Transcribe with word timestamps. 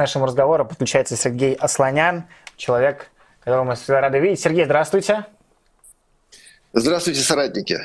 нашему 0.00 0.26
разговору 0.26 0.64
подключается 0.64 1.16
Сергей 1.16 1.54
Асланян, 1.54 2.24
человек, 2.56 3.10
которого 3.40 3.64
мы 3.64 3.74
всегда 3.76 4.00
рады 4.00 4.18
видеть. 4.18 4.40
Сергей, 4.40 4.64
здравствуйте. 4.64 5.26
Здравствуйте, 6.72 7.20
соратники. 7.20 7.78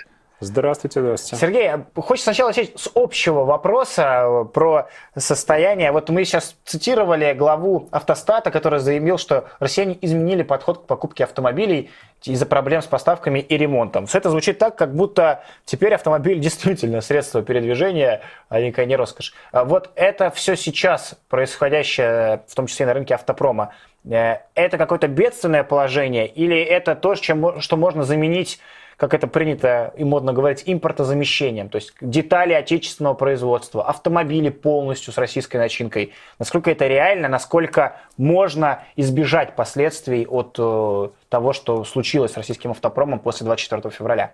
Здравствуйте, 0.46 1.02
здравствуйте. 1.02 1.42
Сергей, 1.42 1.72
хочется 1.96 2.26
сначала 2.26 2.50
начать 2.50 2.72
с 2.80 2.90
общего 2.94 3.46
вопроса 3.46 4.48
про 4.54 4.88
состояние. 5.18 5.92
Вот 5.92 6.10
мы 6.10 6.24
сейчас 6.24 6.56
цитировали 6.66 7.34
главу 7.34 7.90
автостата, 7.92 8.52
который 8.52 8.80
заявил, 8.80 9.18
что 9.18 9.46
россияне 9.60 9.98
изменили 10.02 10.44
подход 10.44 10.84
к 10.84 10.86
покупке 10.86 11.24
автомобилей 11.24 11.90
из-за 12.24 12.46
проблем 12.46 12.84
с 12.84 12.86
поставками 12.86 13.40
и 13.40 13.58
ремонтом. 13.58 14.06
Все 14.06 14.20
это 14.20 14.30
звучит 14.30 14.60
так, 14.60 14.76
как 14.76 14.96
будто 14.96 15.44
теперь 15.66 15.96
автомобиль 15.96 16.40
действительно 16.40 17.02
средство 17.02 17.42
передвижения, 17.42 18.22
а 18.48 18.62
никакая 18.62 18.86
не 18.86 18.96
роскошь. 18.96 19.34
А 19.52 19.66
вот 19.66 19.90
это 19.96 20.30
все 20.30 20.56
сейчас 20.56 21.16
происходящее, 21.28 22.44
в 22.48 22.54
том 22.54 22.68
числе 22.68 22.86
на 22.86 22.94
рынке 22.94 23.16
автопрома, 23.16 23.74
э, 24.08 24.38
это 24.54 24.78
какое-то 24.78 25.08
бедственное 25.08 25.64
положение 25.64 26.28
или 26.28 26.62
это 26.62 26.96
то, 26.96 27.16
чем, 27.16 27.62
что 27.62 27.78
можно 27.78 28.04
заменить 28.04 28.60
как 28.98 29.14
это 29.14 29.28
принято 29.28 29.94
и 29.98 30.04
модно 30.04 30.34
говорить, 30.34 30.64
импортозамещением, 30.66 31.70
то 31.70 31.78
есть 31.78 31.94
детали 32.02 32.54
отечественного 32.54 33.14
производства, 33.14 33.84
автомобили 33.88 34.50
полностью 34.50 35.14
с 35.14 35.18
российской 35.18 35.58
начинкой. 35.58 36.14
Насколько 36.40 36.72
это 36.72 36.88
реально, 36.88 37.28
насколько 37.28 37.98
можно 38.18 38.84
избежать 38.96 39.56
последствий 39.56 40.26
от 40.26 40.56
э, 40.58 41.10
того, 41.30 41.54
что 41.54 41.84
случилось 41.84 42.34
с 42.34 42.38
российским 42.38 42.72
автопромом 42.72 43.20
после 43.20 43.46
24 43.46 43.90
февраля? 43.94 44.34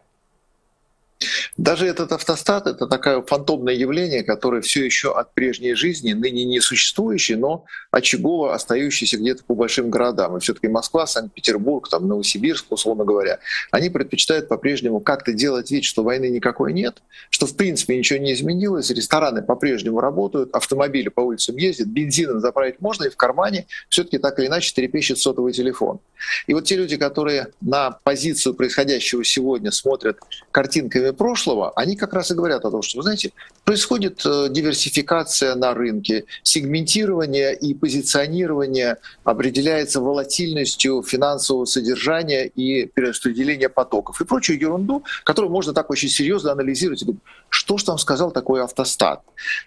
Даже 1.57 1.85
этот 1.85 2.11
автостат— 2.13 2.65
это 2.67 2.87
такое 2.87 3.21
фантомное 3.21 3.73
явление, 3.73 4.23
которое 4.23 4.61
все 4.61 4.85
еще 4.85 5.13
от 5.13 5.33
прежней 5.33 5.73
жизни, 5.73 6.13
ныне 6.13 6.45
не 6.45 6.61
существующее, 6.61 7.37
но 7.37 7.65
очагово 7.91 8.53
остающееся 8.53 9.17
где-то 9.17 9.43
по 9.43 9.53
большим 9.53 9.89
городам. 9.89 10.37
И 10.37 10.39
все-таки 10.39 10.69
Москва, 10.69 11.05
Санкт-Петербург, 11.05 11.89
там, 11.89 12.07
Новосибирск, 12.07 12.65
условно 12.69 13.03
говоря, 13.03 13.39
они 13.71 13.89
предпочитают 13.89 14.47
по-прежнему 14.47 15.01
как-то 15.01 15.33
делать 15.33 15.71
вид, 15.71 15.83
что 15.83 16.03
войны 16.03 16.29
никакой 16.29 16.71
нет, 16.71 17.01
что 17.29 17.45
в 17.47 17.55
принципе 17.55 17.97
ничего 17.97 18.19
не 18.19 18.33
изменилось, 18.33 18.89
рестораны 18.89 19.41
по-прежнему 19.41 19.99
работают, 19.99 20.55
автомобили 20.55 21.09
по 21.09 21.19
улицам 21.19 21.57
ездят, 21.57 21.87
бензином 21.87 22.39
заправить 22.39 22.79
можно, 22.79 23.05
и 23.05 23.09
в 23.09 23.17
кармане 23.17 23.67
все-таки 23.89 24.19
так 24.19 24.39
или 24.39 24.47
иначе 24.47 24.73
трепещет 24.73 25.19
сотовый 25.19 25.51
телефон. 25.51 25.99
И 26.47 26.53
вот 26.53 26.63
те 26.63 26.77
люди, 26.77 26.95
которые 26.95 27.47
на 27.59 27.91
позицию 27.91 28.53
происходящего 28.53 29.23
сегодня 29.25 29.71
смотрят 29.71 30.17
картинками 30.51 31.11
прошлого, 31.11 31.40
они 31.75 31.95
как 31.95 32.13
раз 32.13 32.31
и 32.31 32.33
говорят 32.33 32.65
о 32.65 32.71
том, 32.71 32.81
что, 32.81 32.97
вы 32.97 33.03
знаете, 33.03 33.31
происходит 33.63 34.21
э, 34.25 34.47
диверсификация 34.49 35.55
на 35.55 35.73
рынке, 35.73 36.25
сегментирование 36.43 37.55
и 37.55 37.73
позиционирование 37.73 38.97
определяется 39.23 40.01
волатильностью 40.01 41.03
финансового 41.03 41.65
содержания 41.65 42.45
и 42.47 42.85
перераспределения 42.85 43.69
потоков 43.69 44.21
и 44.21 44.25
прочую 44.25 44.59
ерунду, 44.59 45.03
которую 45.23 45.51
можно 45.51 45.73
так 45.73 45.89
очень 45.89 46.09
серьезно 46.09 46.51
анализировать. 46.51 47.03
Что 47.49 47.77
же 47.77 47.85
там 47.85 47.97
сказал 47.97 48.31
такой 48.31 48.63
автостат? 48.63 49.21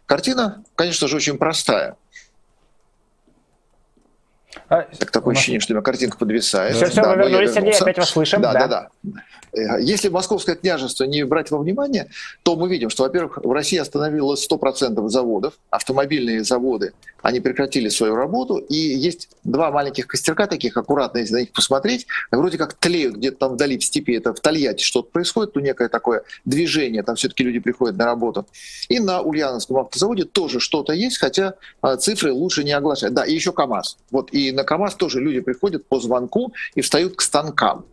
Картина, 0.06 0.64
конечно 0.76 1.08
же, 1.08 1.16
очень 1.16 1.38
простая. 1.38 1.96
А, 4.74 4.96
так 4.98 5.10
такое 5.10 5.34
ощущение, 5.34 5.60
что 5.60 5.72
у 5.72 5.76
меня 5.76 5.82
картинка 5.82 6.16
подвисает. 6.18 6.74
Все, 6.74 6.86
все, 6.86 7.02
да, 7.02 7.14
мы 7.14 7.22
вернулись, 7.22 7.52
Сергей, 7.52 7.72
опять 7.72 7.98
вас 7.98 8.10
слышим. 8.10 8.42
Да, 8.42 8.52
да, 8.52 8.66
да. 8.66 8.88
да. 9.02 9.22
Э, 9.52 9.80
если 9.80 10.08
московское 10.08 10.56
княжество 10.56 11.04
не 11.04 11.24
брать 11.24 11.50
во 11.50 11.58
внимание, 11.58 12.08
то 12.42 12.56
мы 12.56 12.68
видим, 12.68 12.90
что, 12.90 13.04
во-первых, 13.04 13.38
в 13.38 13.52
России 13.52 13.78
остановилось 13.78 14.46
100% 14.50 15.08
заводов, 15.08 15.54
автомобильные 15.70 16.44
заводы, 16.44 16.92
они 17.22 17.40
прекратили 17.40 17.88
свою 17.88 18.16
работу, 18.16 18.56
и 18.56 18.74
есть 18.76 19.28
два 19.44 19.70
маленьких 19.70 20.06
костерка 20.06 20.46
таких, 20.46 20.76
аккуратно, 20.76 21.18
если 21.18 21.34
на 21.34 21.40
них 21.40 21.52
посмотреть, 21.52 22.06
вроде 22.30 22.58
как 22.58 22.74
тлеют 22.74 23.16
где-то 23.16 23.38
там 23.38 23.52
вдали 23.54 23.78
в 23.78 23.84
степи, 23.84 24.12
это 24.12 24.34
в 24.34 24.40
Тольятти 24.40 24.82
что-то 24.82 25.10
происходит, 25.10 25.54
то 25.54 25.60
некое 25.60 25.88
такое 25.88 26.24
движение, 26.44 27.02
там 27.02 27.16
все-таки 27.16 27.44
люди 27.44 27.60
приходят 27.60 27.96
на 27.96 28.04
работу. 28.04 28.46
И 28.88 28.98
на 29.00 29.22
Ульяновском 29.22 29.78
автозаводе 29.78 30.24
тоже 30.24 30.60
что-то 30.60 30.92
есть, 30.92 31.18
хотя 31.18 31.54
а, 31.80 31.96
цифры 31.96 32.32
лучше 32.32 32.64
не 32.64 32.72
оглашать. 32.72 33.14
Да, 33.14 33.24
и 33.24 33.32
еще 33.32 33.52
КАМАЗ. 33.52 33.96
Вот 34.10 34.32
и 34.32 34.52
на 34.52 34.63
КАМАЗ 34.64 34.96
тоже 34.96 35.20
люди 35.20 35.40
приходят 35.40 35.86
по 35.86 36.00
звонку 36.00 36.52
и 36.74 36.80
встают 36.80 37.16
к 37.16 37.20
станкам. 37.20 37.84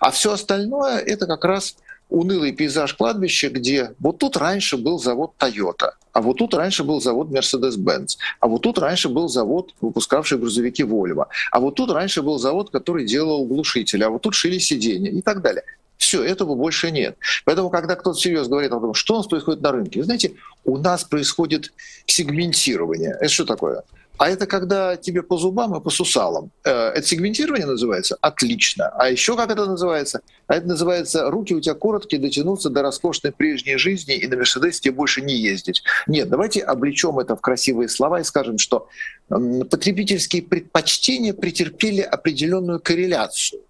А 0.00 0.10
все 0.10 0.32
остальное 0.32 0.98
это 0.98 1.26
как 1.26 1.44
раз 1.44 1.76
унылый 2.10 2.52
пейзаж 2.52 2.94
кладбища, 2.94 3.48
где 3.48 3.94
вот 4.00 4.18
тут 4.18 4.36
раньше 4.36 4.76
был 4.76 4.98
завод 4.98 5.32
Toyota, 5.38 5.92
а 6.12 6.20
вот 6.20 6.38
тут 6.38 6.54
раньше 6.54 6.84
был 6.84 7.00
завод 7.00 7.28
Mercedes-Benz, 7.28 8.16
а 8.40 8.48
вот 8.48 8.62
тут 8.62 8.78
раньше 8.78 9.08
был 9.08 9.28
завод, 9.28 9.72
выпускавший 9.80 10.38
грузовики 10.38 10.82
Volvo, 10.82 11.26
а 11.52 11.60
вот 11.60 11.76
тут 11.76 11.90
раньше 11.90 12.22
был 12.22 12.38
завод, 12.38 12.70
который 12.70 13.06
делал 13.06 13.46
глушители, 13.46 14.02
а 14.02 14.10
вот 14.10 14.22
тут 14.22 14.34
шили 14.34 14.58
сиденья 14.58 15.10
и 15.10 15.22
так 15.22 15.40
далее. 15.40 15.62
Все, 15.96 16.24
этого 16.24 16.54
больше 16.54 16.90
нет. 16.90 17.18
Поэтому, 17.44 17.68
когда 17.68 17.94
кто-то 17.94 18.18
серьезно 18.18 18.52
говорит 18.52 18.72
о 18.72 18.80
том, 18.80 18.94
что 18.94 19.14
у 19.14 19.16
нас 19.18 19.26
происходит 19.26 19.60
на 19.60 19.70
рынке, 19.70 20.00
вы 20.00 20.06
знаете, 20.06 20.32
у 20.64 20.78
нас 20.78 21.04
происходит 21.04 21.74
сегментирование. 22.06 23.18
Это 23.20 23.28
что 23.28 23.44
такое? 23.44 23.82
А 24.20 24.28
это 24.28 24.46
когда 24.46 24.96
тебе 24.96 25.22
по 25.22 25.38
зубам 25.38 25.74
и 25.74 25.80
по 25.80 25.88
сусалам. 25.88 26.50
Э, 26.62 26.90
это 26.90 27.02
сегментирование 27.06 27.66
называется? 27.66 28.18
Отлично. 28.20 28.90
А 28.90 29.08
еще 29.08 29.34
как 29.34 29.50
это 29.50 29.64
называется? 29.64 30.20
А 30.46 30.56
это 30.56 30.68
называется 30.68 31.30
«руки 31.30 31.54
у 31.54 31.60
тебя 31.62 31.72
короткие, 31.72 32.20
дотянуться 32.20 32.68
до 32.68 32.82
роскошной 32.82 33.32
прежней 33.32 33.78
жизни 33.78 34.14
и 34.14 34.26
на 34.26 34.36
Мерседесе 34.36 34.82
тебе 34.82 34.92
больше 34.92 35.22
не 35.22 35.36
ездить». 35.36 35.82
Нет, 36.06 36.28
давайте 36.28 36.60
облечем 36.60 37.18
это 37.18 37.34
в 37.34 37.40
красивые 37.40 37.88
слова 37.88 38.20
и 38.20 38.24
скажем, 38.24 38.58
что 38.58 38.88
потребительские 39.30 40.42
предпочтения 40.42 41.32
претерпели 41.32 42.02
определенную 42.02 42.78
корреляцию. 42.78 43.62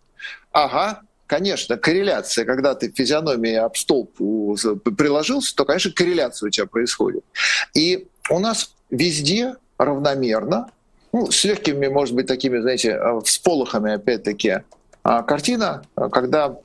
Ага, 0.50 1.02
конечно, 1.28 1.76
корреляция, 1.76 2.44
когда 2.44 2.74
ты 2.74 2.90
физиономией 2.90 3.60
об 3.60 3.76
столб 3.76 4.16
приложился, 4.16 5.54
то, 5.54 5.64
конечно, 5.64 5.92
корреляция 5.92 6.48
у 6.48 6.50
тебя 6.50 6.66
происходит. 6.66 7.22
И 7.72 8.08
у 8.30 8.40
нас 8.40 8.74
везде 8.90 9.54
равномерно, 9.84 10.70
ну, 11.12 11.30
с 11.30 11.44
легкими, 11.44 11.88
может 11.88 12.14
быть, 12.14 12.26
такими, 12.26 12.58
знаете, 12.60 12.90
э, 12.90 13.20
всполохами, 13.24 13.92
опять-таки, 13.94 14.62
а 15.02 15.22
картина, 15.22 15.82
когда 16.12 16.56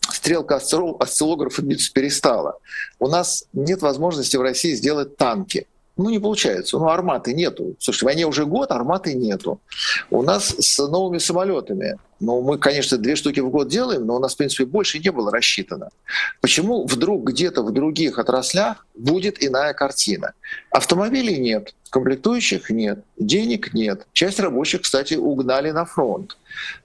стрелка 0.00 0.56
осциллографа 0.56 1.62
перестала. 1.62 2.58
У 2.98 3.08
нас 3.08 3.44
нет 3.52 3.82
возможности 3.82 4.36
в 4.36 4.42
России 4.42 4.74
сделать 4.74 5.16
танки. 5.16 5.66
Ну, 5.96 6.10
не 6.10 6.18
получается. 6.18 6.76
Ну, 6.78 6.88
арматы 6.88 7.32
нету. 7.34 7.76
Слушайте, 7.78 8.06
войне 8.06 8.26
уже 8.26 8.46
год, 8.46 8.72
арматы 8.72 9.14
нету. 9.14 9.60
У 10.10 10.22
нас 10.22 10.54
с 10.58 10.78
новыми 10.78 11.18
самолетами. 11.18 11.98
Ну, 12.18 12.42
мы, 12.42 12.58
конечно, 12.58 12.98
две 12.98 13.14
штуки 13.14 13.40
в 13.40 13.48
год 13.48 13.68
делаем, 13.68 14.06
но 14.06 14.16
у 14.16 14.18
нас, 14.18 14.34
в 14.34 14.36
принципе, 14.36 14.64
больше 14.64 14.98
не 14.98 15.10
было 15.10 15.30
рассчитано. 15.30 15.90
Почему 16.40 16.84
вдруг 16.84 17.30
где-то 17.30 17.62
в 17.62 17.72
других 17.72 18.18
отраслях 18.18 18.86
будет 18.94 19.42
иная 19.42 19.72
картина? 19.72 20.32
Автомобилей 20.70 21.38
нет, 21.38 21.74
комплектующих 21.90 22.70
нет, 22.70 23.04
денег 23.16 23.72
нет. 23.72 24.06
Часть 24.12 24.40
рабочих, 24.40 24.82
кстати, 24.82 25.14
угнали 25.14 25.70
на 25.70 25.84
фронт. 25.84 26.36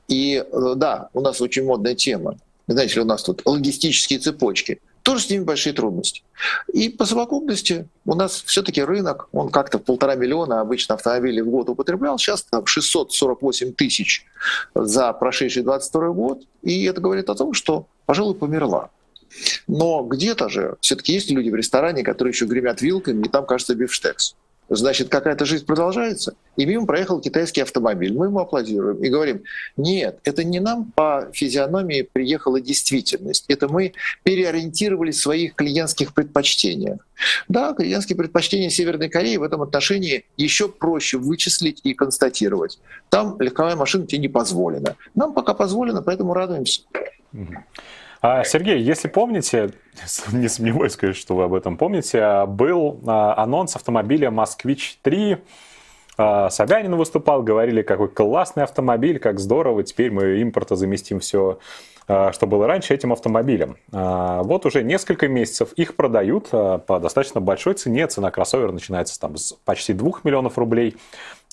И 0.08 0.36
э, 0.36 0.74
да, 0.76 1.10
у 1.14 1.22
нас 1.22 1.42
очень 1.42 1.66
модная 1.66 1.96
тема. 1.96 2.38
Знаете, 2.68 3.00
у 3.02 3.06
нас 3.06 3.24
тут 3.24 3.42
логистические 3.46 4.20
цепочки– 4.20 4.82
тоже 5.10 5.24
с 5.24 5.30
ними 5.32 5.44
большие 5.44 5.74
трудности. 5.74 6.22
И 6.72 6.88
по 6.88 7.04
совокупности 7.04 7.88
у 8.06 8.14
нас 8.14 8.44
все-таки 8.46 8.84
рынок, 8.84 9.28
он 9.32 9.50
как-то 9.50 9.80
полтора 9.80 10.14
миллиона 10.14 10.62
обычно 10.62 10.94
автомобилей 10.94 11.42
в 11.42 11.50
год 11.50 11.68
употреблял, 11.68 12.20
сейчас 12.20 12.44
там 12.44 12.68
648 12.68 13.74
тысяч 13.74 14.28
за 14.76 15.12
прошедший 15.14 15.64
22 15.64 16.10
год, 16.10 16.44
и 16.62 16.84
это 16.84 17.02
говорит 17.02 17.28
о 17.32 17.34
том, 17.34 17.54
что, 17.54 17.88
пожалуй, 18.06 18.36
померла. 18.36 18.92
Но 19.68 20.04
где-то 20.04 20.48
же 20.48 20.76
все-таки 20.80 21.14
есть 21.14 21.32
люди 21.32 21.50
в 21.50 21.56
ресторане, 21.56 22.04
которые 22.04 22.32
еще 22.32 22.46
гремят 22.46 22.84
вилками, 22.84 23.26
и 23.26 23.30
там, 23.30 23.48
кажется, 23.48 23.74
бифштекс 23.74 24.36
значит, 24.70 25.10
какая-то 25.10 25.46
жизнь 25.46 25.66
продолжается, 25.66 26.36
и 26.56 26.66
мимо 26.66 26.86
проехал 26.86 27.20
китайский 27.20 27.62
автомобиль. 27.62 28.14
Мы 28.14 28.28
ему 28.28 28.40
аплодируем 28.40 29.04
и 29.04 29.10
говорим, 29.10 29.44
нет, 29.78 30.20
это 30.24 30.44
не 30.44 30.60
нам 30.60 30.92
по 30.96 31.30
физиономии 31.34 32.08
приехала 32.12 32.62
действительность, 32.62 33.46
это 33.48 33.68
мы 33.68 33.94
переориентировали 34.24 35.12
своих 35.12 35.56
клиентских 35.56 36.14
предпочтениях. 36.14 37.00
Да, 37.48 37.74
клиентские 37.74 38.18
предпочтения 38.18 38.70
Северной 38.70 39.10
Кореи 39.10 39.38
в 39.38 39.44
этом 39.44 39.62
отношении 39.62 40.26
еще 40.38 40.70
проще 40.70 41.18
вычислить 41.18 41.82
и 41.84 41.94
констатировать. 41.94 42.80
Там 43.10 43.40
легковая 43.40 43.76
машина 43.76 44.06
тебе 44.06 44.20
не 44.20 44.30
позволена. 44.30 44.96
Нам 45.16 45.34
пока 45.34 45.54
позволено, 45.54 46.02
поэтому 46.02 46.34
радуемся. 46.34 46.82
А, 48.22 48.44
Сергей, 48.44 48.82
если 48.82 49.08
помните, 49.08 49.72
не 50.32 50.48
сомневаюсь, 50.50 50.96
конечно, 50.96 51.22
что 51.22 51.36
вы 51.36 51.44
об 51.44 51.54
этом 51.54 51.78
помните, 51.78 52.20
а, 52.22 52.46
был 52.46 53.00
а, 53.08 53.42
анонс 53.42 53.76
автомобиля 53.76 54.32
«Москвич-3», 54.32 55.40
Собянин 56.50 56.98
выступал, 56.98 57.44
говорили, 57.44 57.82
какой 57.82 58.10
классный 58.10 58.64
автомобиль, 58.64 59.20
как 59.20 59.40
здорово, 59.40 59.84
теперь 59.84 60.12
мы 60.12 60.42
импорта 60.42 60.76
заместим 60.76 61.22
все, 61.22 61.60
что 62.06 62.46
было 62.46 62.68
раньше 62.68 62.94
этим 62.94 63.14
автомобилем. 63.14 63.78
Вот 63.90 64.66
уже 64.66 64.84
несколько 64.84 65.30
месяцев 65.30 65.72
их 65.78 65.96
продают 65.96 66.50
по 66.50 67.00
достаточно 67.02 67.40
большой 67.40 67.76
цене, 67.76 68.06
цена 68.08 68.32
кроссовера 68.32 68.74
начинается 68.74 69.18
там 69.18 69.38
с 69.38 69.54
почти 69.64 69.94
2 69.94 70.12
миллионов 70.26 70.58
рублей. 70.58 70.98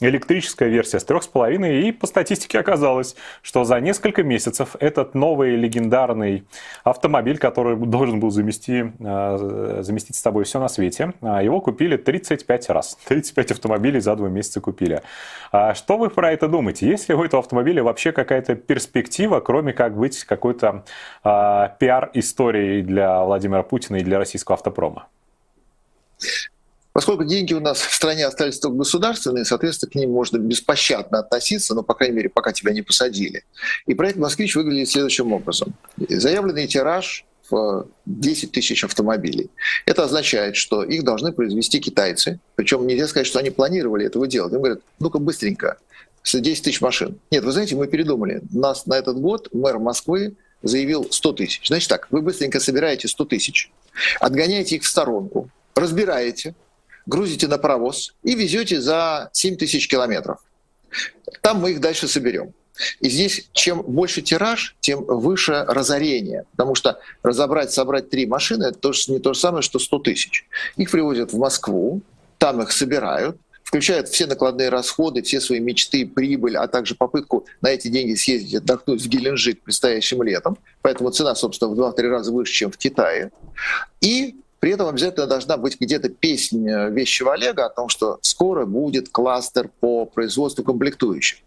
Электрическая 0.01 0.69
версия 0.69 1.01
с 1.01 1.07
3,5, 1.07 1.81
и 1.81 1.93
по 1.93 2.07
статистике 2.07 2.59
оказалось, 2.59 3.17
что 3.43 3.65
за 3.65 3.81
несколько 3.81 4.23
месяцев 4.23 4.77
этот 4.79 5.15
новый 5.15 5.57
легендарный 5.57 6.45
автомобиль, 6.85 7.39
который 7.39 7.77
должен 7.77 8.21
был 8.21 8.31
замести, 8.31 8.93
э, 8.99 9.79
заместить 9.81 10.17
с 10.17 10.23
тобой 10.23 10.45
все 10.45 10.61
на 10.61 10.69
свете, 10.69 11.15
э, 11.23 11.41
его 11.43 11.61
купили 11.61 11.97
35 11.97 12.69
раз. 12.71 12.99
35 13.07 13.53
автомобилей 13.53 14.01
за 14.01 14.17
два 14.17 14.29
месяца 14.29 14.61
купили. 14.61 15.01
А 15.51 15.75
что 15.75 15.97
вы 15.97 16.11
про 16.11 16.31
это 16.33 16.47
думаете? 16.49 16.87
Есть 16.87 17.09
ли 17.09 17.15
у 17.15 17.25
этого 17.25 17.41
автомобиля 17.43 17.83
вообще 17.83 18.13
какая-то 18.13 18.55
перспектива, 18.55 19.41
кроме 19.41 19.73
как 19.73 19.97
быть 19.97 20.25
какой-то 20.25 20.85
пиар-историей 21.23 22.83
для 22.83 23.23
Владимира 23.25 23.63
Путина 23.63 23.97
и 23.97 24.03
для 24.03 24.19
российского 24.19 24.55
автопрома? 24.55 25.07
Поскольку 26.97 27.25
деньги 27.25 27.53
у 27.53 27.61
нас 27.61 27.79
в 27.79 27.93
стране 27.93 28.25
остались 28.25 28.59
только 28.59 28.79
государственные, 28.79 29.45
соответственно, 29.45 29.91
к 29.91 29.95
ним 29.97 30.13
можно 30.13 30.39
беспощадно 30.39 31.19
относиться, 31.19 31.75
но, 31.75 31.83
по 31.83 31.93
крайней 31.93 32.17
мере, 32.17 32.29
пока 32.31 32.55
тебя 32.55 32.73
не 32.73 32.81
посадили. 32.81 33.45
И 33.85 33.93
проект 33.93 34.17
«Москвич» 34.17 34.57
выглядит 34.57 34.89
следующим 34.89 35.31
образом. 35.35 35.75
Заявленный 35.99 36.67
тираж 36.67 37.27
в 37.51 37.87
10 38.07 38.51
тысяч 38.51 38.83
автомобилей. 38.83 39.51
Это 39.85 40.05
означает, 40.05 40.57
что 40.57 40.83
их 40.85 41.05
должны 41.05 41.33
произвести 41.33 41.81
китайцы. 41.81 42.41
Причем 42.55 42.87
нельзя 42.87 43.09
сказать, 43.09 43.27
что 43.27 43.41
они 43.41 43.51
планировали 43.51 44.07
этого 44.07 44.27
делать. 44.27 44.55
Им 44.55 44.61
говорят, 44.61 44.81
ну-ка 44.99 45.19
быстренько, 45.19 45.77
10 46.25 46.65
тысяч 46.65 46.81
машин. 46.81 47.19
Нет, 47.31 47.45
вы 47.45 47.53
знаете, 47.53 47.77
мы 47.77 47.89
передумали. 47.89 48.41
Нас 48.55 48.87
на 48.87 48.95
этот 48.95 49.19
год 49.19 49.51
мэр 49.53 49.79
Москвы 49.81 50.35
заявил 50.63 51.07
100 51.11 51.33
тысяч. 51.35 51.69
Значит 51.69 51.91
так, 51.91 52.09
вы 52.11 52.23
быстренько 52.23 52.59
собираете 52.59 53.07
100 53.07 53.25
тысяч, 53.27 53.71
отгоняете 54.19 54.77
их 54.77 54.83
в 54.83 54.87
сторонку, 54.87 55.51
разбираете, 55.75 56.55
грузите 57.07 57.49
на 57.49 57.59
паровоз 57.59 58.15
и 58.23 58.35
везете 58.35 58.81
за 58.81 59.31
7 59.33 59.57
тысяч 59.57 59.89
километров. 59.89 60.39
Там 61.41 61.61
мы 61.61 61.73
их 61.73 61.81
дальше 61.81 62.09
соберем. 62.09 62.53
И 63.01 63.09
здесь 63.09 63.49
чем 63.53 63.83
больше 63.83 64.21
тираж, 64.23 64.77
тем 64.81 65.05
выше 65.05 65.65
разорение. 65.67 66.45
Потому 66.53 66.75
что 66.75 67.01
разобрать, 67.23 67.73
собрать 67.73 68.11
три 68.11 68.27
машины– 68.27 68.65
это 68.69 68.79
тоже 68.79 69.13
не 69.13 69.19
то 69.19 69.33
же 69.33 69.41
самое, 69.41 69.63
что 69.63 69.79
100 69.79 69.99
тысяч. 70.01 70.47
Их 70.77 70.91
привозят 70.91 71.33
в 71.33 71.39
Москву, 71.39 72.03
там 72.39 72.61
их 72.61 72.73
собирают, 72.73 73.39
включают 73.63 74.09
все 74.09 74.27
накладные 74.27 74.69
расходы, 74.69 75.23
все 75.23 75.41
свои 75.41 75.59
мечты, 75.59 76.07
прибыль, 76.07 76.57
а 76.57 76.69
также 76.69 76.95
попытку 76.95 77.47
на 77.63 77.69
эти 77.69 77.89
деньги 77.89 78.15
съездить 78.15 78.55
отдохнуть 78.55 79.03
в 79.03 79.09
Геленджик 79.09 79.63
предстоящим 79.63 80.23
летом. 80.23 80.59
Поэтому 80.83 81.11
цена, 81.11 81.35
собственно, 81.35 81.73
в 81.73 81.81
2-3 81.81 82.09
раза 82.09 82.33
выше, 82.33 82.53
чем 82.53 82.71
в 82.71 82.77
Китае. 82.77 83.33
И 84.01 84.37
при 84.67 84.73
этом 84.73 84.89
обязательно 84.89 85.29
должна 85.29 85.59
быть 85.59 85.79
где-то 85.79 86.09
песня 86.09 86.89
э, 86.89 86.91
вещего 86.91 87.35
Олега 87.35 87.67
о 87.67 87.71
том, 87.71 87.89
что 87.89 88.19
скоро 88.23 88.67
будет 88.67 89.09
кластер 89.11 89.71
по 89.79 90.07
производству 90.07 90.65
комплектующих. 90.65 91.39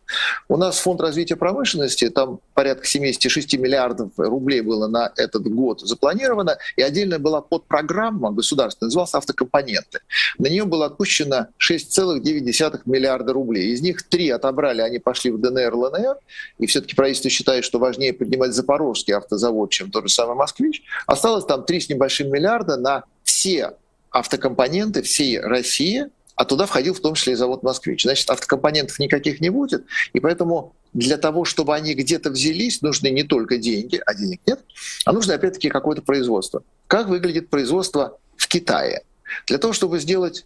У 0.47 0.55
нас 0.55 0.79
фонд 0.79 1.01
развития 1.01 1.35
промышленности, 1.35 2.09
там 2.09 2.39
порядка 2.53 2.87
76 2.87 3.57
миллиардов 3.57 4.11
рублей 4.15 4.61
было 4.61 4.87
на 4.87 5.11
этот 5.17 5.43
год 5.49 5.81
запланировано, 5.81 6.59
и 6.77 6.81
отдельно 6.81 7.19
была 7.19 7.41
подпрограмма 7.41 8.31
государственная, 8.31 8.87
называлась 8.87 9.13
«Автокомпоненты». 9.13 9.99
На 10.37 10.47
нее 10.47 10.63
было 10.63 10.85
отпущено 10.85 11.47
6,9 11.59 12.83
миллиарда 12.85 13.33
рублей. 13.33 13.73
Из 13.73 13.81
них 13.81 14.03
три 14.03 14.29
отобрали, 14.29 14.79
они 14.79 14.99
пошли 14.99 15.31
в 15.31 15.41
ДНР, 15.41 15.75
ЛНР, 15.75 16.17
и 16.57 16.65
все-таки 16.67 16.95
правительство 16.95 17.29
считает, 17.29 17.65
что 17.65 17.79
важнее 17.79 18.13
поднимать 18.13 18.53
Запорожский 18.53 19.13
автозавод, 19.13 19.71
чем 19.71 19.91
тот 19.91 20.07
же 20.07 20.13
самый 20.13 20.35
«Москвич». 20.35 20.83
Осталось 21.05 21.43
там 21.43 21.65
три 21.65 21.81
с 21.81 21.89
небольшим 21.89 22.31
миллиарда 22.31 22.77
на 22.77 23.03
все 23.29 23.73
автокомпоненты 24.09 25.03
всей 25.03 25.39
России, 25.39 26.07
а 26.35 26.45
туда 26.45 26.65
входил 26.65 26.95
в 26.95 26.99
том 26.99 27.13
числе 27.13 27.33
и 27.33 27.35
завод 27.35 27.61
«Москвич». 27.61 28.03
Значит, 28.03 28.29
автокомпонентов 28.29 28.97
никаких 28.97 29.39
не 29.39 29.49
будет, 29.49 29.85
и 30.13 30.19
поэтому 30.19 30.73
для 30.93 31.17
того, 31.17 31.45
чтобы 31.45 31.75
они 31.75 31.93
где-то 31.93 32.31
взялись, 32.31 32.81
нужны 32.81 33.09
не 33.11 33.23
только 33.23 33.57
деньги, 33.57 34.01
а 34.03 34.15
денег 34.15 34.41
нет, 34.47 34.59
а 35.05 35.13
нужно 35.13 35.35
опять-таки 35.35 35.69
какое-то 35.69 36.01
производство. 36.01 36.63
Как 36.87 37.07
выглядит 37.07 37.49
производство 37.49 38.17
в 38.35 38.47
Китае? 38.47 39.03
Для 39.45 39.59
того, 39.59 39.73
чтобы 39.73 39.99
сделать 39.99 40.45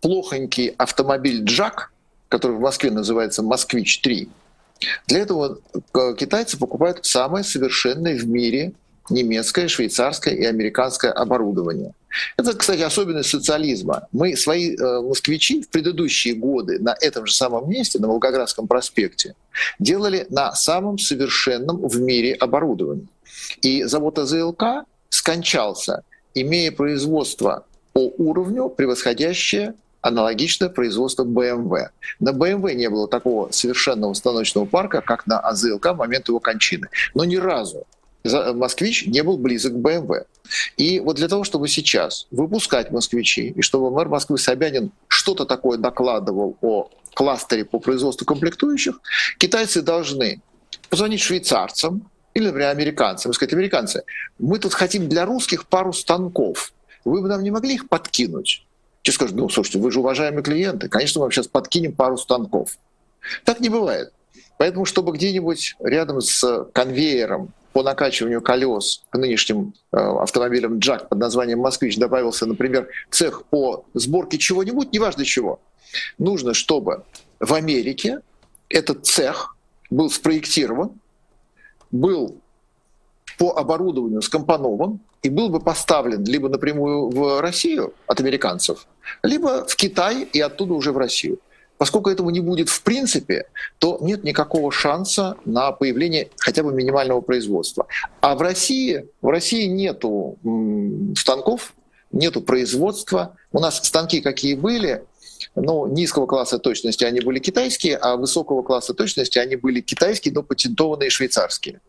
плохонький 0.00 0.68
автомобиль 0.78 1.44
«Джак», 1.44 1.92
который 2.28 2.56
в 2.56 2.60
Москве 2.60 2.90
называется 2.90 3.42
«Москвич-3», 3.42 4.28
для 5.06 5.18
этого 5.18 5.58
э, 5.74 6.14
китайцы 6.18 6.58
покупают 6.58 7.04
самое 7.04 7.44
совершенное 7.44 8.16
в 8.16 8.26
мире 8.26 8.72
немецкое, 9.12 9.68
швейцарское 9.68 10.34
и 10.34 10.44
американское 10.44 11.12
оборудование. 11.12 11.94
Это, 12.36 12.54
кстати, 12.54 12.80
особенность 12.80 13.30
социализма. 13.30 14.08
Мы 14.12 14.36
свои 14.36 14.76
э, 14.76 15.00
москвичи 15.00 15.62
в 15.62 15.68
предыдущие 15.68 16.34
годы 16.34 16.78
на 16.78 16.94
этом 17.00 17.26
же 17.26 17.34
самом 17.34 17.70
месте, 17.70 17.98
на 17.98 18.08
Волгоградском 18.08 18.66
проспекте, 18.66 19.34
делали 19.78 20.26
на 20.30 20.54
самом 20.54 20.98
совершенном 20.98 21.86
в 21.86 22.00
мире 22.00 22.34
оборудовании. 22.34 23.08
И 23.62 23.84
завод 23.84 24.18
АЗЛК 24.18 24.84
скончался, 25.08 26.02
имея 26.34 26.72
производство 26.72 27.64
по 27.92 28.12
уровню, 28.18 28.68
превосходящее 28.68 29.74
аналогичное 30.00 30.68
производство 30.68 31.24
BMW. 31.24 31.88
На 32.18 32.30
BMW 32.30 32.74
не 32.74 32.90
было 32.90 33.08
такого 33.08 33.50
совершенного 33.52 34.10
установочного 34.10 34.66
парка, 34.66 35.00
как 35.00 35.26
на 35.26 35.38
АЗЛК 35.38 35.92
в 35.92 35.96
момент 35.96 36.28
его 36.28 36.40
кончины. 36.40 36.88
Но 37.14 37.24
ни 37.24 37.36
разу 37.36 37.86
москвич 38.24 39.06
не 39.06 39.22
был 39.22 39.38
близок 39.38 39.72
к 39.74 39.76
БМВ. 39.76 40.26
И 40.76 41.00
вот 41.00 41.16
для 41.16 41.28
того, 41.28 41.44
чтобы 41.44 41.68
сейчас 41.68 42.26
выпускать 42.30 42.90
москвичи, 42.90 43.48
и 43.48 43.62
чтобы 43.62 43.90
мэр 43.90 44.08
Москвы 44.08 44.38
Собянин 44.38 44.92
что-то 45.08 45.44
такое 45.44 45.78
докладывал 45.78 46.56
о 46.60 46.90
кластере 47.14 47.64
по 47.64 47.78
производству 47.78 48.24
комплектующих, 48.24 49.00
китайцы 49.38 49.82
должны 49.82 50.40
позвонить 50.88 51.20
швейцарцам 51.20 52.08
или, 52.34 52.46
например, 52.46 52.68
американцам 52.68 53.30
и 53.30 53.34
сказать, 53.34 53.52
американцы, 53.52 54.02
мы 54.38 54.58
тут 54.58 54.74
хотим 54.74 55.08
для 55.08 55.24
русских 55.24 55.66
пару 55.66 55.92
станков, 55.92 56.72
вы 57.04 57.22
бы 57.22 57.28
нам 57.28 57.42
не 57.42 57.50
могли 57.50 57.74
их 57.74 57.88
подкинуть? 57.88 58.66
Те 59.02 59.12
скажут, 59.12 59.36
ну, 59.36 59.48
слушайте, 59.48 59.78
вы 59.78 59.90
же 59.90 60.00
уважаемые 60.00 60.42
клиенты, 60.42 60.88
конечно, 60.88 61.18
мы 61.18 61.24
вам 61.24 61.32
сейчас 61.32 61.48
подкинем 61.48 61.92
пару 61.92 62.16
станков. 62.16 62.78
Так 63.44 63.60
не 63.60 63.68
бывает. 63.68 64.12
Поэтому, 64.58 64.84
чтобы 64.84 65.12
где-нибудь 65.12 65.76
рядом 65.80 66.20
с 66.20 66.66
конвейером 66.72 67.52
по 67.72 67.82
накачиванию 67.82 68.42
колес 68.42 69.02
к 69.10 69.16
нынешним 69.16 69.74
э, 69.92 69.96
автомобилям 69.96 70.78
Джак 70.78 71.08
под 71.08 71.18
названием 71.18 71.60
«Москвич» 71.60 71.96
добавился, 71.96 72.46
например, 72.46 72.88
цех 73.10 73.44
по 73.46 73.84
сборке 73.94 74.38
чего-нибудь, 74.38 74.92
неважно 74.92 75.24
чего. 75.24 75.60
Нужно, 76.18 76.54
чтобы 76.54 77.04
в 77.40 77.52
Америке 77.54 78.20
этот 78.68 79.06
цех 79.06 79.56
был 79.90 80.10
спроектирован, 80.10 80.92
был 81.90 82.36
по 83.38 83.56
оборудованию 83.56 84.22
скомпонован 84.22 85.00
и 85.22 85.28
был 85.28 85.48
бы 85.48 85.60
поставлен 85.60 86.24
либо 86.24 86.48
напрямую 86.48 87.10
в 87.10 87.40
Россию 87.40 87.94
от 88.06 88.20
американцев, 88.20 88.86
либо 89.22 89.66
в 89.66 89.76
Китай 89.76 90.22
и 90.22 90.40
оттуда 90.40 90.74
уже 90.74 90.92
в 90.92 90.98
Россию. 90.98 91.38
Поскольку 91.82 92.10
этого 92.10 92.30
не 92.30 92.38
будет 92.38 92.68
в 92.68 92.80
принципе, 92.84 93.46
то 93.80 93.98
нет 94.00 94.22
никакого 94.22 94.70
шанса 94.70 95.36
на 95.44 95.72
появление 95.72 96.30
хотя 96.38 96.62
бы 96.62 96.72
минимального 96.72 97.22
производства. 97.22 97.88
А 98.20 98.36
в 98.36 98.40
России, 98.40 99.08
в 99.20 99.28
России 99.28 99.66
нету 99.66 100.38
станков, 101.18 101.74
нету 102.12 102.40
производства. 102.40 103.36
У 103.50 103.58
нас 103.58 103.84
станки 103.84 104.20
какие 104.20 104.54
были, 104.54 105.02
ну, 105.56 105.88
низкого 105.88 106.26
класса 106.26 106.60
точности 106.60 107.02
они 107.02 107.18
были 107.18 107.40
китайские, 107.40 107.96
а 107.96 108.14
высокого 108.14 108.62
класса 108.62 108.94
точности 108.94 109.40
они 109.40 109.56
были 109.56 109.80
китайские, 109.80 110.32
но 110.34 110.44
патентованные 110.44 111.10
швейцарские. 111.10 111.80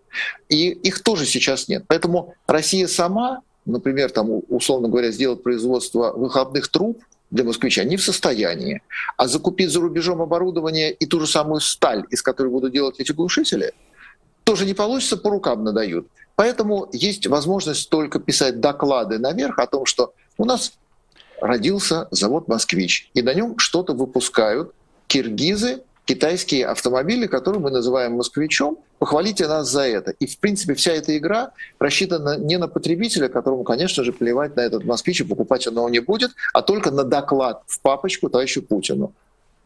И 0.50 0.70
их 0.70 1.04
тоже 1.04 1.28
сейчас 1.28 1.68
нет. 1.68 1.84
Поэтому 1.88 2.34
Россия 2.48 2.88
сама, 2.88 3.42
например, 3.68 4.10
там, 4.10 4.42
условно 4.50 4.88
говоря, 4.88 5.12
сделать 5.12 5.44
производство 5.44 6.14
выходных 6.14 6.70
труб, 6.70 7.00
для 7.34 7.44
москвича 7.44 7.84
не 7.84 7.98
в 7.98 8.04
состоянии. 8.04 8.82
А 9.18 9.28
закупить 9.28 9.72
за 9.72 9.82
рубежом 9.82 10.22
оборудование 10.22 10.94
и 10.94 11.06
ту 11.08 11.20
же 11.20 11.28
самую 11.28 11.62
сталь, 11.62 12.06
из 12.12 12.22
которой 12.22 12.50
будут 12.50 12.72
делать 12.72 13.00
эти 13.00 13.12
глушители, 13.12 13.74
тоже 14.44 14.66
не 14.66 14.76
получится, 14.76 15.18
по 15.18 15.32
рукам 15.32 15.64
надают. 15.64 16.08
Поэтому 16.36 16.88
есть 16.94 17.26
возможность 17.26 17.90
только 17.90 18.20
писать 18.20 18.60
доклады 18.60 19.18
наверх 19.18 19.58
о 19.58 19.66
том, 19.66 19.86
что 19.86 20.14
у 20.38 20.46
нас 20.46 20.74
родился 21.42 22.08
завод 22.12 22.48
«Москвич», 22.48 23.10
и 23.16 23.24
на 23.24 23.34
нем 23.34 23.58
что-то 23.58 23.94
выпускают 23.94 24.72
киргизы, 25.08 25.84
китайские 26.06 26.66
автомобили, 26.66 27.28
которые 27.28 27.62
мы 27.62 27.72
называем 27.72 28.14
«Москвичом», 28.14 28.80
похвалите 29.00 29.48
нас 29.48 29.70
за 29.70 29.88
это. 29.88 30.12
И, 30.12 30.28
в 30.28 30.38
принципе, 30.40 30.74
вся 30.74 30.94
эта 30.94 31.18
игра 31.18 31.52
рассчитана 31.80 32.38
не 32.38 32.58
на 32.58 32.68
потребителя, 32.68 33.30
которому, 33.30 33.64
конечно 33.64 34.04
же, 34.04 34.14
плевать 34.14 34.56
на 34.56 34.62
этот 34.62 34.86
«Москвич» 34.86 35.22
и 35.22 35.24
покупать 35.24 35.68
он 35.68 35.76
его 35.76 35.90
не 35.90 36.00
будет, 36.00 36.32
а 36.54 36.62
только 36.62 36.92
на 36.92 37.04
доклад 37.04 37.64
в 37.68 37.80
папочку 37.82 38.30
товарищу 38.30 38.62
Путину. 38.62 39.14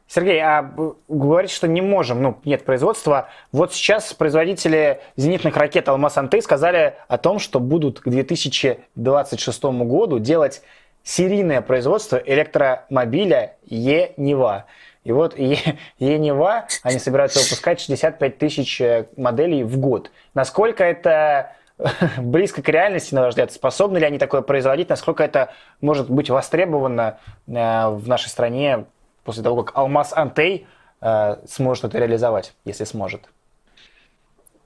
Сергей, 0.10 0.40
а 0.40 0.74
говорите, 1.10 1.54
что 1.54 1.68
не 1.68 1.82
можем, 1.82 2.24
ну, 2.24 2.38
нет 2.46 2.64
производства. 2.64 3.28
Вот 3.52 3.74
сейчас 3.74 4.14
производители 4.14 5.02
зенитных 5.18 5.58
ракет 5.58 5.90
«Алмаз-Анты» 5.90 6.42
сказали 6.42 6.96
о 7.10 7.18
том, 7.18 7.40
что 7.40 7.60
будут 7.60 8.00
к 8.00 8.08
2026 8.08 9.64
году 9.64 10.20
делать 10.20 10.62
серийное 11.04 11.62
производство 11.62 12.16
электромобиля 12.18 13.58
Е-Нева. 13.66 14.66
И 15.08 15.12
вот 15.14 15.38
Енева, 15.38 16.68
они 16.84 17.00
собираются 17.00 17.40
выпускать 17.40 17.80
65 17.80 18.38
тысяч 18.38 18.82
э, 18.82 19.08
моделей 19.16 19.64
в 19.64 19.78
год. 19.78 20.12
Насколько 20.34 20.84
это 20.84 21.54
близко 22.18 22.62
к 22.62 22.68
реальности, 22.68 23.16
на 23.16 23.22
ваш 23.22 23.30
взгляд, 23.30 23.54
способны 23.54 24.00
ли 24.00 24.06
они 24.06 24.20
такое 24.20 24.42
производить, 24.42 24.90
насколько 24.90 25.24
это 25.24 25.54
может 25.80 26.10
быть 26.10 26.30
востребовано 26.30 27.20
э, 27.48 27.52
в 27.88 28.06
нашей 28.06 28.28
стране 28.28 28.84
после 29.24 29.44
того, 29.44 29.64
как 29.64 29.78
Алмаз 29.78 30.12
Антей 30.12 30.68
э, 31.00 31.38
сможет 31.48 31.86
это 31.86 32.00
реализовать, 32.00 32.54
если 32.66 32.84
сможет? 32.84 33.22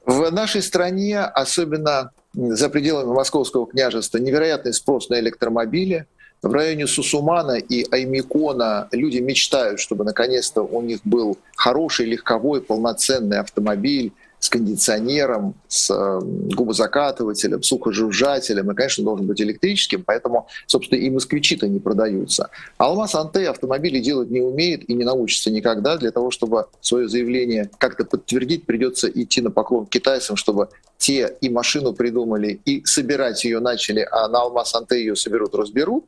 В 0.07 0.31
нашей 0.31 0.63
стране, 0.63 1.19
особенно 1.19 2.13
за 2.33 2.71
пределами 2.71 3.13
Московского 3.13 3.67
княжества, 3.67 4.17
невероятный 4.17 4.73
спрос 4.73 5.07
на 5.07 5.19
электромобили. 5.19 6.07
В 6.41 6.51
районе 6.53 6.87
Сусумана 6.87 7.57
и 7.57 7.85
Аймикона 7.91 8.87
люди 8.91 9.19
мечтают, 9.19 9.79
чтобы 9.79 10.03
наконец-то 10.03 10.63
у 10.63 10.81
них 10.81 11.01
был 11.03 11.37
хороший, 11.55 12.07
легковой, 12.07 12.61
полноценный 12.61 13.39
автомобиль, 13.39 14.11
с 14.41 14.49
кондиционером, 14.49 15.53
с 15.67 15.91
э, 15.91 16.19
губозакатывателем, 16.55 17.61
сухожужжателем, 17.61 18.71
и, 18.71 18.75
конечно, 18.75 19.03
должен 19.03 19.27
быть 19.27 19.39
электрическим, 19.39 20.03
поэтому, 20.03 20.47
собственно, 20.65 20.97
и 20.97 21.11
москвичи-то 21.11 21.67
не 21.67 21.79
продаются. 21.79 22.49
Алмаз 22.79 23.13
Анте 23.13 23.47
автомобили 23.47 23.99
делать 23.99 24.31
не 24.31 24.41
умеет 24.41 24.89
и 24.89 24.95
не 24.95 25.03
научится 25.03 25.51
никогда. 25.51 25.95
Для 25.97 26.09
того, 26.09 26.31
чтобы 26.31 26.65
свое 26.81 27.07
заявление 27.07 27.69
как-то 27.77 28.03
подтвердить, 28.03 28.65
придется 28.65 29.07
идти 29.09 29.41
на 29.41 29.51
поклон 29.51 29.85
китайцам, 29.85 30.35
чтобы 30.35 30.69
те 30.97 31.35
и 31.39 31.49
машину 31.49 31.93
придумали, 31.93 32.59
и 32.65 32.83
собирать 32.83 33.45
ее 33.45 33.59
начали, 33.59 34.07
а 34.11 34.27
на 34.27 34.41
Алмаз 34.41 34.73
Анте 34.73 34.99
ее 34.99 35.15
соберут, 35.15 35.53
разберут. 35.53 36.05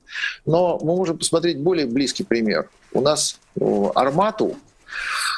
Но 0.47 0.79
мы 0.81 0.95
можем 0.95 1.19
посмотреть 1.19 1.59
более 1.59 1.85
близкий 1.85 2.23
пример. 2.23 2.67
У 2.93 3.01
нас 3.01 3.39
Армату 3.93 4.55
Э, 4.55 5.32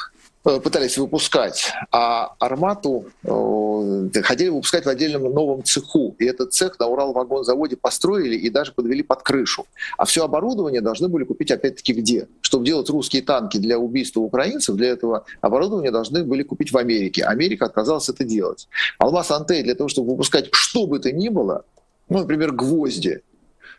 пытались 0.46 0.96
выпускать, 0.96 1.72
а 1.90 2.36
«Армату» 2.38 3.06
э, 3.24 4.22
хотели 4.22 4.48
выпускать 4.48 4.86
в 4.86 4.88
отдельном 4.88 5.24
новом 5.24 5.64
цеху. 5.64 6.14
И 6.20 6.24
этот 6.24 6.54
цех 6.54 6.78
на 6.78 6.86
Урал-вагонзаводе 6.86 7.76
построили 7.76 8.36
и 8.36 8.48
даже 8.48 8.72
подвели 8.72 9.02
под 9.02 9.22
крышу. 9.22 9.66
А 9.98 10.04
все 10.04 10.24
оборудование 10.24 10.80
должны 10.80 11.08
были 11.08 11.24
купить 11.24 11.50
опять-таки 11.50 11.92
где? 11.94 12.28
Чтобы 12.42 12.64
делать 12.64 12.88
русские 12.90 13.22
танки 13.22 13.58
для 13.58 13.78
убийства 13.78 14.20
украинцев, 14.20 14.76
для 14.76 14.90
этого 14.90 15.24
оборудование 15.40 15.90
должны 15.90 16.22
были 16.22 16.44
купить 16.44 16.70
в 16.70 16.76
Америке. 16.76 17.24
Америка 17.24 17.66
отказалась 17.66 18.08
это 18.08 18.22
делать. 18.22 18.68
«Алмаз 18.98 19.32
Антей» 19.32 19.64
для 19.64 19.74
того, 19.74 19.88
чтобы 19.88 20.12
выпускать 20.12 20.48
что 20.52 20.86
бы 20.86 21.00
то 21.00 21.10
ни 21.10 21.28
было, 21.28 21.64
ну, 22.08 22.20
например, 22.20 22.52
гвозди, 22.52 23.22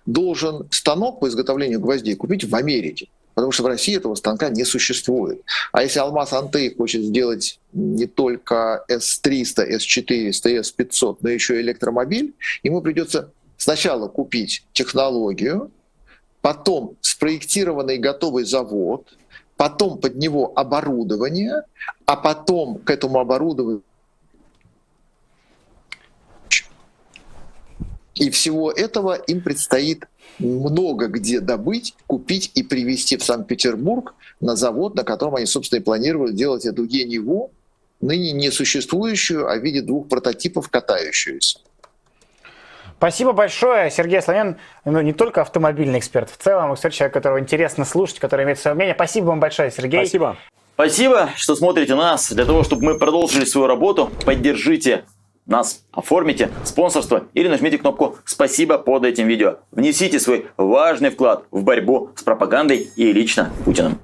должен 0.06 0.68
станок 0.72 1.22
по 1.22 1.30
изготовлению 1.30 1.80
гвоздей 1.80 2.16
купить 2.16 2.44
в 2.44 2.54
Америке 2.54 3.08
потому 3.38 3.51
что 3.51 3.62
в 3.62 3.67
России 3.67 3.96
этого 3.96 4.15
станка 4.15 4.50
не 4.50 4.65
существует. 4.65 5.44
А 5.72 5.84
если 5.84 6.00
Алмаз 6.00 6.34
Антей 6.34 6.74
хочет 6.74 7.03
сделать 7.03 7.60
не 7.72 8.08
только 8.08 8.84
S300, 8.89 9.77
S400, 9.77 10.62
S500, 10.62 11.17
но 11.22 11.29
еще 11.29 11.58
и 11.58 11.62
электромобиль, 11.62 12.34
ему 12.63 12.82
придется 12.82 13.32
сначала 13.56 14.08
купить 14.08 14.65
технологию, 14.74 15.70
потом 16.41 16.98
спроектированный 17.01 18.00
готовый 18.00 18.44
завод, 18.44 19.15
потом 19.56 20.00
под 20.00 20.15
него 20.15 20.51
оборудование, 20.56 21.62
а 22.08 22.15
потом 22.15 22.79
к 22.79 22.89
этому 22.89 23.20
оборудованию 23.20 23.84
и 28.20 28.30
всего 28.30 28.72
этого 28.72 29.14
им 29.14 29.42
предстоит 29.42 30.06
много 30.40 31.08
где 31.08 31.40
добыть, 31.40 31.96
купить 32.06 32.52
и 32.56 32.64
привезти 32.64 33.18
в 33.18 33.24
Санкт-Петербург 33.24 34.14
на 34.40 34.56
завод, 34.56 34.96
на 34.96 35.04
котором 35.04 35.36
они, 35.36 35.46
собственно, 35.46 35.80
и 35.80 35.84
планировали 35.84 36.32
делать 36.32 36.66
эту 36.66 36.84
Ениву, 36.84 37.52
ныне 38.02 38.32
не 38.32 38.52
существующую, 38.52 39.50
а 39.50 39.56
в 39.56 39.64
виде 39.64 39.82
двух 39.82 40.08
прототипов 40.08 40.70
катающуюся. 40.70 41.60
Спасибо 42.98 43.32
большое. 43.32 43.92
Сергей 43.92 44.22
Слонян, 44.22 44.58
ну, 44.84 45.02
не 45.02 45.14
только 45.14 45.42
автомобильный 45.42 46.00
эксперт, 46.00 46.32
в 46.32 46.38
целом 46.38 46.74
эксперт, 46.74 46.94
человек, 46.96 47.14
которого 47.14 47.40
интересно 47.40 47.86
слушать, 47.86 48.20
который 48.20 48.44
имеет 48.46 48.60
свое 48.60 48.76
мнение. 48.76 48.96
Спасибо 48.96 49.26
вам 49.26 49.40
большое, 49.40 49.70
Сергей. 49.70 50.02
Спасибо. 50.02 50.38
Спасибо, 50.74 51.30
что 51.36 51.56
смотрите 51.56 51.96
нас. 51.96 52.32
Для 52.32 52.46
того, 52.46 52.64
чтобы 52.64 52.86
мы 52.86 52.98
продолжили 53.00 53.46
свою 53.46 53.68
работу, 53.68 54.12
поддержите 54.26 55.06
нас 55.48 55.84
оформите 55.92 56.50
спонсорство 56.63 57.24
или 57.34 57.48
нажмите 57.48 57.77
кнопку 57.77 58.18
«Спасибо» 58.25 58.77
под 58.77 59.06
этим 59.06 59.27
видео. 59.27 59.58
Внесите 59.72 60.20
свой 60.20 60.48
важный 60.58 61.10
вклад 61.10 61.46
в 61.51 61.63
борьбу 61.63 62.10
с 62.16 62.24
пропагандой 62.24 62.89
и 62.96 63.12
лично 63.13 63.51
Путиным. 63.66 64.00